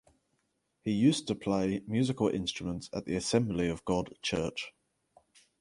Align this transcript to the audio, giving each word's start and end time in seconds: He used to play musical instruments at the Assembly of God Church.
He 0.81 0.93
used 0.93 1.27
to 1.27 1.35
play 1.35 1.83
musical 1.85 2.27
instruments 2.27 2.89
at 2.91 3.05
the 3.05 3.15
Assembly 3.15 3.69
of 3.69 3.85
God 3.85 4.15
Church. 4.23 4.73